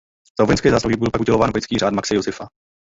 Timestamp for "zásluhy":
0.71-0.97